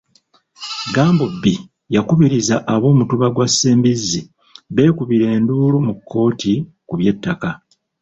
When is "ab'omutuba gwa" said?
2.73-3.47